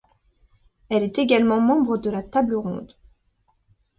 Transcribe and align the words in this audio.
Elle 0.89 1.03
est 1.03 1.19
également 1.19 1.61
membre 1.61 1.97
de 1.99 2.09
la 2.09 2.23
Table 2.23 2.55
Ronde. 2.55 2.91